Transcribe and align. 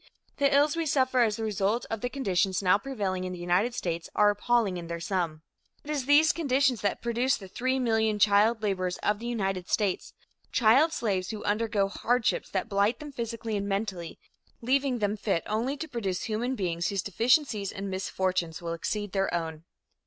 The 0.37 0.51
ills 0.51 0.75
we 0.75 0.87
suffer 0.87 1.19
as 1.19 1.35
the 1.35 1.43
result 1.43 1.85
of 1.91 2.01
the 2.01 2.09
conditions 2.09 2.63
now 2.63 2.79
prevailing 2.79 3.23
in 3.23 3.33
the 3.33 3.37
United 3.39 3.75
States 3.75 4.09
are 4.15 4.31
appalling 4.31 4.77
in 4.77 4.87
their 4.87 4.99
sum. 4.99 5.43
It 5.83 5.91
is 5.91 6.07
these 6.07 6.33
conditions 6.33 6.81
that 6.81 7.03
produce 7.03 7.37
the 7.37 7.47
3,000,000 7.47 8.19
child 8.19 8.63
laborers 8.63 8.97
of 9.03 9.19
the 9.19 9.27
United 9.27 9.69
States; 9.69 10.15
child 10.51 10.91
slaves 10.91 11.29
who 11.29 11.43
undergo 11.43 11.87
hardships 11.87 12.49
that 12.49 12.67
blight 12.67 12.97
them 12.99 13.11
physically 13.11 13.55
and 13.55 13.67
mentally, 13.69 14.17
leaving 14.59 14.97
them 14.97 15.17
fit 15.17 15.43
only 15.45 15.77
to 15.77 15.87
produce 15.87 16.23
human 16.23 16.55
beings 16.55 16.87
whose 16.87 17.03
deficiencies 17.03 17.71
and 17.71 17.87
misfortunes 17.91 18.59
will 18.59 18.73
exceed 18.73 19.11
their 19.11 19.31
own. 19.31 19.65